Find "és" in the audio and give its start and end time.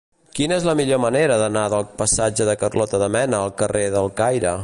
0.61-0.63